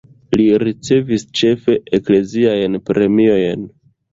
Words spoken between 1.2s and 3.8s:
ĉefe ekleziajn premiojn.